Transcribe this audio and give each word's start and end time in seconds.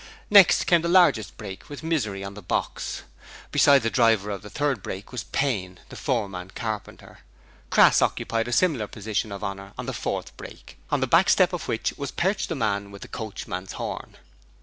Next 0.31 0.63
came 0.63 0.81
the 0.81 0.87
largest 0.87 1.37
brake 1.37 1.69
with 1.69 1.83
Misery 1.83 2.23
on 2.23 2.33
the 2.33 2.41
box. 2.41 3.03
Beside 3.51 3.83
the 3.83 3.91
driver 3.91 4.31
of 4.31 4.41
the 4.41 4.49
third 4.49 4.81
brake 4.81 5.11
was 5.11 5.25
Payne, 5.25 5.77
the 5.89 5.95
foreman 5.95 6.49
carpenter. 6.55 7.19
Crass 7.69 8.01
occupied 8.01 8.47
a 8.47 8.51
similar 8.51 8.87
position 8.87 9.31
of 9.31 9.43
honour 9.43 9.73
on 9.77 9.85
the 9.85 9.93
fourth 9.93 10.35
brake, 10.37 10.79
on 10.89 11.01
the 11.01 11.05
back 11.07 11.29
step 11.29 11.53
of 11.53 11.67
which 11.67 11.93
was 11.99 12.09
perched 12.09 12.49
the 12.49 12.55
man 12.55 12.89
with 12.89 13.03
the 13.03 13.07
coachman's 13.07 13.73
horn. 13.73 14.17